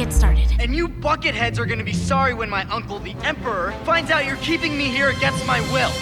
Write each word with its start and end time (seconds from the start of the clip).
get 0.00 0.12
started. 0.14 0.48
And 0.58 0.74
you 0.74 0.88
bucketheads 0.88 1.58
are 1.58 1.66
gonna 1.66 1.84
be 1.84 1.92
sorry 1.92 2.32
when 2.32 2.48
my 2.48 2.64
uncle, 2.70 2.98
the 2.98 3.14
Emperor, 3.22 3.72
finds 3.84 4.10
out 4.10 4.24
you're 4.24 4.36
keeping 4.36 4.76
me 4.78 4.84
here 4.84 5.10
against 5.10 5.46
my 5.46 5.60
will. 5.72 5.92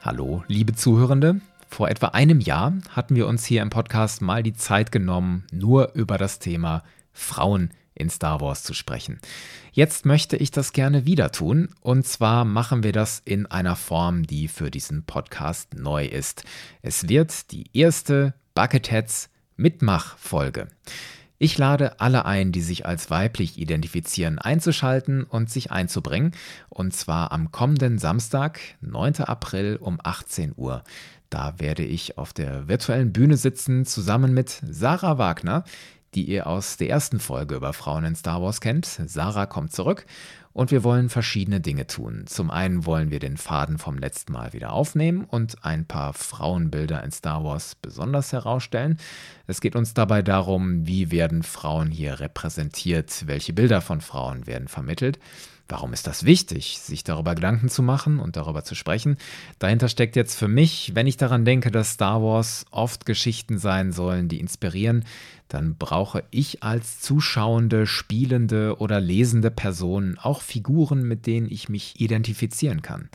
Hallo, 0.00 0.42
liebe 0.48 0.74
Zuhörende. 0.74 1.40
Vor 1.68 1.88
etwa 1.88 2.08
einem 2.08 2.40
Jahr 2.40 2.72
hatten 2.90 3.14
wir 3.14 3.28
uns 3.28 3.44
hier 3.44 3.62
im 3.62 3.70
Podcast 3.70 4.22
mal 4.22 4.42
die 4.42 4.54
Zeit 4.54 4.90
genommen, 4.90 5.44
nur 5.52 5.92
über 5.94 6.18
das 6.18 6.40
Thema 6.40 6.82
Frauen 7.12 7.70
in 7.96 8.10
Star 8.10 8.40
Wars 8.40 8.62
zu 8.62 8.74
sprechen. 8.74 9.18
Jetzt 9.72 10.06
möchte 10.06 10.36
ich 10.36 10.50
das 10.50 10.72
gerne 10.72 11.06
wieder 11.06 11.32
tun 11.32 11.68
und 11.80 12.06
zwar 12.06 12.44
machen 12.44 12.82
wir 12.82 12.92
das 12.92 13.20
in 13.24 13.46
einer 13.46 13.76
Form, 13.76 14.26
die 14.26 14.48
für 14.48 14.70
diesen 14.70 15.04
Podcast 15.04 15.74
neu 15.74 16.06
ist. 16.06 16.44
Es 16.82 17.08
wird 17.08 17.50
die 17.52 17.64
erste 17.72 18.34
Bucketheads 18.54 19.30
Mitmach-Folge. 19.56 20.68
Ich 21.38 21.58
lade 21.58 22.00
alle 22.00 22.24
ein, 22.24 22.50
die 22.50 22.62
sich 22.62 22.86
als 22.86 23.10
weiblich 23.10 23.58
identifizieren, 23.58 24.38
einzuschalten 24.38 25.24
und 25.24 25.50
sich 25.50 25.70
einzubringen. 25.70 26.32
Und 26.70 26.94
zwar 26.94 27.30
am 27.30 27.52
kommenden 27.52 27.98
Samstag, 27.98 28.58
9. 28.80 29.16
April 29.20 29.76
um 29.78 29.98
18 30.02 30.54
Uhr. 30.56 30.82
Da 31.28 31.58
werde 31.58 31.84
ich 31.84 32.16
auf 32.16 32.32
der 32.32 32.68
virtuellen 32.68 33.12
Bühne 33.12 33.36
sitzen, 33.36 33.84
zusammen 33.84 34.32
mit 34.32 34.62
Sarah 34.66 35.18
Wagner, 35.18 35.64
die 36.16 36.24
ihr 36.24 36.46
aus 36.46 36.78
der 36.78 36.88
ersten 36.88 37.20
Folge 37.20 37.54
über 37.54 37.72
Frauen 37.72 38.04
in 38.04 38.16
Star 38.16 38.42
Wars 38.42 38.60
kennt. 38.60 38.86
Sarah 38.86 39.46
kommt 39.46 39.72
zurück 39.72 40.06
und 40.56 40.70
wir 40.70 40.84
wollen 40.84 41.10
verschiedene 41.10 41.60
Dinge 41.60 41.86
tun. 41.86 42.24
Zum 42.24 42.50
einen 42.50 42.86
wollen 42.86 43.10
wir 43.10 43.18
den 43.18 43.36
Faden 43.36 43.76
vom 43.76 43.98
letzten 43.98 44.32
Mal 44.32 44.54
wieder 44.54 44.72
aufnehmen 44.72 45.24
und 45.24 45.62
ein 45.66 45.84
paar 45.84 46.14
Frauenbilder 46.14 47.04
in 47.04 47.10
Star 47.10 47.44
Wars 47.44 47.74
besonders 47.74 48.32
herausstellen. 48.32 48.98
Es 49.46 49.60
geht 49.60 49.76
uns 49.76 49.92
dabei 49.92 50.22
darum, 50.22 50.86
wie 50.86 51.10
werden 51.10 51.42
Frauen 51.42 51.90
hier 51.90 52.20
repräsentiert, 52.20 53.26
welche 53.26 53.52
Bilder 53.52 53.82
von 53.82 54.00
Frauen 54.00 54.46
werden 54.46 54.66
vermittelt. 54.66 55.18
Warum 55.68 55.92
ist 55.92 56.06
das 56.06 56.24
wichtig, 56.24 56.78
sich 56.78 57.02
darüber 57.02 57.34
Gedanken 57.34 57.68
zu 57.68 57.82
machen 57.82 58.20
und 58.20 58.36
darüber 58.36 58.62
zu 58.62 58.76
sprechen? 58.76 59.16
Dahinter 59.58 59.88
steckt 59.88 60.14
jetzt 60.14 60.38
für 60.38 60.46
mich, 60.46 60.92
wenn 60.94 61.08
ich 61.08 61.16
daran 61.16 61.44
denke, 61.44 61.72
dass 61.72 61.92
Star 61.92 62.22
Wars 62.22 62.66
oft 62.70 63.04
Geschichten 63.04 63.58
sein 63.58 63.90
sollen, 63.90 64.28
die 64.28 64.38
inspirieren, 64.38 65.04
dann 65.48 65.76
brauche 65.76 66.22
ich 66.30 66.62
als 66.62 67.00
zuschauende, 67.00 67.86
spielende 67.86 68.78
oder 68.78 69.00
lesende 69.00 69.50
Person 69.50 70.18
auch 70.20 70.40
Figuren, 70.46 71.02
mit 71.02 71.26
denen 71.26 71.50
ich 71.50 71.68
mich 71.68 72.00
identifizieren 72.00 72.80
kann. 72.80 73.10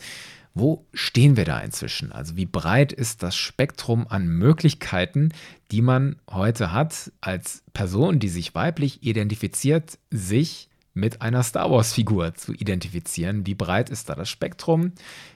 Wo 0.54 0.86
stehen 0.94 1.38
wir 1.38 1.46
da 1.46 1.60
inzwischen? 1.60 2.12
Also 2.12 2.36
wie 2.36 2.46
breit 2.46 2.92
ist 2.92 3.24
das 3.24 3.38
Spektrum 3.38 4.06
an 4.08 4.28
Möglichkeiten, 4.28 5.30
die 5.72 5.82
man 5.82 6.18
heute 6.30 6.74
hat, 6.74 7.12
als 7.22 7.64
Person, 7.74 8.20
die 8.20 8.28
sich 8.28 8.54
weiblich 8.54 9.02
identifiziert, 9.02 9.98
sich 10.10 10.68
mit 10.94 11.22
einer 11.22 11.44
Star 11.44 11.72
Wars-Figur 11.72 12.36
zu 12.36 12.54
identifizieren. 12.54 13.46
Wie 13.46 13.56
breit 13.56 13.90
ist 13.90 14.10
da 14.10 14.16
das 14.16 14.28
Spektrum? 14.28 14.92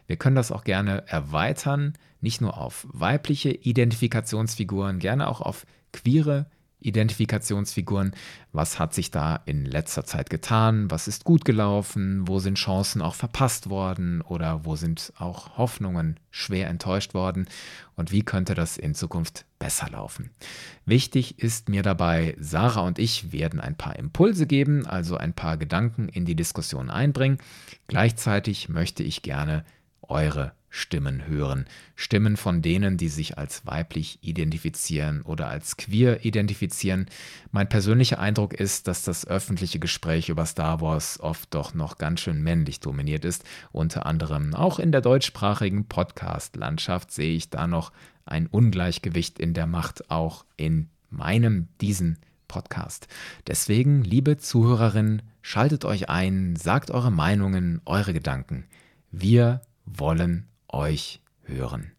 Wir 0.05 0.17
können 0.17 0.35
das 0.35 0.51
auch 0.51 0.65
gerne 0.65 1.07
erweitern, 1.07 1.93
nicht 2.19 2.41
nur 2.41 2.57
auf 2.57 2.85
weibliche 2.91 3.51
Identifikationsfiguren, 3.51 4.99
gerne 4.99 5.29
auch 5.29 5.39
auf 5.39 5.65
queere 5.93 6.47
Identifikationsfiguren. 6.85 8.13
Was 8.51 8.79
hat 8.79 8.93
sich 8.93 9.11
da 9.11 9.41
in 9.45 9.65
letzter 9.65 10.05
Zeit 10.05 10.29
getan? 10.29 10.89
Was 10.91 11.07
ist 11.07 11.23
gut 11.23 11.45
gelaufen? 11.45 12.27
Wo 12.27 12.39
sind 12.39 12.57
Chancen 12.57 13.01
auch 13.01 13.15
verpasst 13.15 13.69
worden? 13.69 14.21
Oder 14.21 14.65
wo 14.65 14.75
sind 14.75 15.11
auch 15.17 15.57
Hoffnungen 15.57 16.19
schwer 16.31 16.67
enttäuscht 16.67 17.13
worden? 17.13 17.47
Und 17.95 18.11
wie 18.11 18.23
könnte 18.23 18.55
das 18.55 18.77
in 18.77 18.93
Zukunft 18.93 19.45
besser 19.59 19.89
laufen? 19.89 20.31
Wichtig 20.85 21.39
ist 21.39 21.69
mir 21.69 21.81
dabei, 21.81 22.35
Sarah 22.39 22.81
und 22.81 22.99
ich 22.99 23.31
werden 23.31 23.59
ein 23.59 23.75
paar 23.75 23.97
Impulse 23.97 24.45
geben, 24.45 24.85
also 24.85 25.17
ein 25.17 25.33
paar 25.33 25.57
Gedanken 25.57 26.09
in 26.09 26.25
die 26.25 26.35
Diskussion 26.35 26.89
einbringen. 26.89 27.39
Gleichzeitig 27.87 28.69
möchte 28.69 29.03
ich 29.03 29.21
gerne 29.21 29.65
eure 30.01 30.53
Stimmen 30.75 31.25
hören. 31.25 31.67
Stimmen 31.95 32.35
von 32.35 32.61
denen, 32.61 32.97
die 32.97 33.07
sich 33.07 33.37
als 33.37 33.65
weiblich 33.65 34.19
identifizieren 34.21 35.21
oder 35.21 35.47
als 35.47 35.77
queer 35.77 36.25
identifizieren. 36.25 37.05
Mein 37.53 37.69
persönlicher 37.69 38.19
Eindruck 38.19 38.53
ist, 38.53 38.89
dass 38.89 39.03
das 39.03 39.25
öffentliche 39.25 39.79
Gespräch 39.79 40.27
über 40.27 40.45
Star 40.45 40.81
Wars 40.81 41.17
oft 41.21 41.53
doch 41.53 41.73
noch 41.73 41.97
ganz 41.97 42.19
schön 42.19 42.43
männlich 42.43 42.81
dominiert 42.81 43.23
ist. 43.23 43.45
Unter 43.71 44.05
anderem 44.05 44.53
auch 44.53 44.77
in 44.77 44.91
der 44.91 44.99
deutschsprachigen 44.99 45.85
Podcast-Landschaft 45.85 47.09
sehe 47.09 47.37
ich 47.37 47.49
da 47.49 47.67
noch 47.67 47.93
ein 48.25 48.47
Ungleichgewicht 48.47 49.39
in 49.39 49.53
der 49.53 49.67
Macht, 49.67 50.11
auch 50.11 50.43
in 50.57 50.89
meinem, 51.09 51.69
diesen 51.79 52.17
Podcast. 52.49 53.07
Deswegen, 53.47 54.03
liebe 54.03 54.35
Zuhörerinnen, 54.35 55.21
schaltet 55.41 55.85
euch 55.85 56.09
ein, 56.09 56.57
sagt 56.57 56.91
eure 56.91 57.11
Meinungen, 57.11 57.81
eure 57.85 58.11
Gedanken. 58.11 58.65
Wir 59.09 59.61
wollen 59.85 60.47
euch 60.75 61.21
hören. 61.43 61.91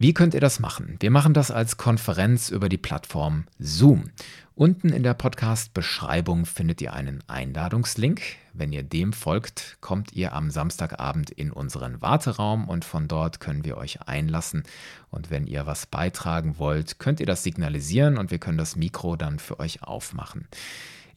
Wie 0.00 0.14
könnt 0.14 0.34
ihr 0.34 0.40
das 0.40 0.60
machen? 0.60 0.96
Wir 1.00 1.10
machen 1.10 1.34
das 1.34 1.50
als 1.50 1.76
Konferenz 1.76 2.50
über 2.50 2.68
die 2.68 2.76
Plattform 2.76 3.46
Zoom. 3.58 4.10
Unten 4.54 4.90
in 4.90 5.02
der 5.02 5.14
Podcast-Beschreibung 5.14 6.46
findet 6.46 6.80
ihr 6.80 6.92
einen 6.92 7.22
Einladungslink. 7.28 8.20
Wenn 8.52 8.72
ihr 8.72 8.82
dem 8.82 9.12
folgt, 9.12 9.76
kommt 9.80 10.12
ihr 10.12 10.34
am 10.34 10.50
Samstagabend 10.50 11.30
in 11.30 11.52
unseren 11.52 12.00
Warteraum 12.00 12.68
und 12.68 12.84
von 12.84 13.08
dort 13.08 13.40
können 13.40 13.64
wir 13.64 13.76
euch 13.76 14.02
einlassen. 14.02 14.64
Und 15.10 15.30
wenn 15.30 15.46
ihr 15.46 15.66
was 15.66 15.86
beitragen 15.86 16.58
wollt, 16.58 16.98
könnt 16.98 17.20
ihr 17.20 17.26
das 17.26 17.42
signalisieren 17.42 18.18
und 18.18 18.30
wir 18.30 18.38
können 18.38 18.58
das 18.58 18.76
Mikro 18.76 19.16
dann 19.16 19.38
für 19.38 19.58
euch 19.58 19.82
aufmachen. 19.82 20.46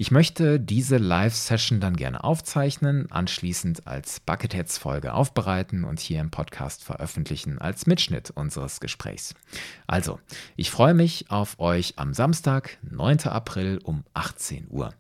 Ich 0.02 0.10
möchte 0.10 0.60
diese 0.60 0.98
Live-Session 0.98 1.80
dann 1.80 1.96
gerne 1.96 2.24
aufzeichnen, 2.24 3.12
anschließend 3.12 3.86
als 3.86 4.20
Bucketheads-Folge 4.20 5.14
aufbereiten 5.14 5.84
und 5.84 6.00
hier 6.00 6.22
im 6.22 6.32
Podcast 6.32 6.84
veröffentlichen 6.84 7.60
als 7.60 7.86
Mitschnitt 7.86 8.32
unseres 8.32 8.80
Gesprächs. 8.80 9.36
Also, 9.86 10.20
ich 10.56 10.72
freue 10.72 10.96
mich 10.96 11.30
auf 11.30 11.60
euch 11.60 12.00
am 12.00 12.16
Samstag, 12.16 12.80
9. 12.82 13.28
April 13.28 13.80
um 13.84 14.04
18 14.16 14.70
Uhr. 14.72 14.92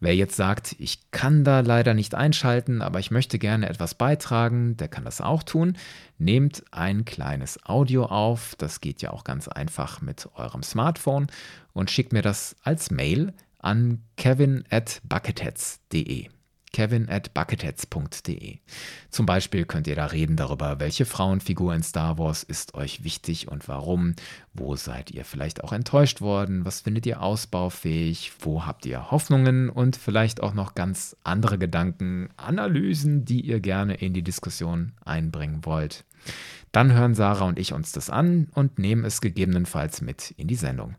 Wer 0.00 0.14
jetzt 0.14 0.36
sagt, 0.36 0.76
ich 0.78 1.10
kann 1.12 1.44
da 1.44 1.60
leider 1.60 1.94
nicht 1.94 2.14
einschalten, 2.14 2.82
aber 2.82 2.98
ich 2.98 3.10
möchte 3.10 3.38
gerne 3.38 3.70
etwas 3.70 3.94
beitragen, 3.94 4.76
der 4.76 4.88
kann 4.88 5.06
das 5.06 5.22
auch 5.22 5.44
tun. 5.44 5.78
Nehmt 6.18 6.62
ein 6.72 7.06
kleines 7.06 7.64
Audio 7.64 8.04
auf, 8.04 8.54
das 8.58 8.82
geht 8.82 9.00
ja 9.00 9.12
auch 9.12 9.24
ganz 9.24 9.48
einfach 9.48 10.02
mit 10.02 10.28
eurem 10.34 10.62
Smartphone 10.62 11.28
und 11.72 11.90
schickt 11.90 12.12
mir 12.12 12.20
das 12.20 12.54
als 12.62 12.90
Mail 12.90 13.32
an 13.62 14.02
kevin 14.16 14.64
at 14.70 15.00
bucketheads.de. 15.06 16.28
Kevin 16.72 17.08
at 17.08 17.34
bucketheads.de. 17.34 18.58
Zum 19.10 19.26
Beispiel 19.26 19.66
könnt 19.66 19.86
ihr 19.86 19.94
da 19.94 20.06
reden 20.06 20.36
darüber, 20.36 20.80
welche 20.80 21.04
Frauenfigur 21.04 21.74
in 21.74 21.82
Star 21.82 22.18
Wars 22.18 22.42
ist 22.42 22.74
euch 22.74 23.04
wichtig 23.04 23.48
und 23.48 23.68
warum. 23.68 24.14
Wo 24.54 24.74
seid 24.76 25.10
ihr 25.10 25.24
vielleicht 25.24 25.62
auch 25.62 25.72
enttäuscht 25.72 26.20
worden? 26.20 26.64
Was 26.64 26.80
findet 26.80 27.06
ihr 27.06 27.20
ausbaufähig? 27.22 28.32
Wo 28.40 28.64
habt 28.64 28.86
ihr 28.86 29.10
Hoffnungen 29.10 29.68
und 29.68 29.96
vielleicht 29.96 30.42
auch 30.42 30.54
noch 30.54 30.74
ganz 30.74 31.16
andere 31.24 31.58
Gedanken, 31.58 32.30
Analysen, 32.36 33.24
die 33.24 33.42
ihr 33.42 33.60
gerne 33.60 33.94
in 33.94 34.14
die 34.14 34.22
Diskussion 34.22 34.92
einbringen 35.04 35.64
wollt? 35.64 36.04
Dann 36.72 36.92
hören 36.92 37.14
Sarah 37.14 37.44
und 37.44 37.58
ich 37.58 37.74
uns 37.74 37.92
das 37.92 38.08
an 38.08 38.48
und 38.54 38.78
nehmen 38.78 39.04
es 39.04 39.20
gegebenenfalls 39.20 40.00
mit 40.00 40.32
in 40.38 40.48
die 40.48 40.54
Sendung. 40.54 40.96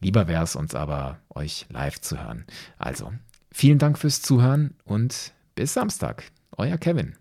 Lieber 0.00 0.28
wäre 0.28 0.44
es 0.44 0.54
uns 0.54 0.74
aber, 0.76 1.18
euch 1.30 1.66
live 1.70 2.00
zu 2.00 2.22
hören. 2.22 2.44
Also, 2.78 3.12
vielen 3.56 3.78
Dank 3.78 3.98
fürs 3.98 4.20
Zuhören 4.20 4.74
und 4.84 5.32
bis 5.54 5.72
Samstag. 5.72 6.24
Euer 6.58 6.76
Kevin. 6.76 7.16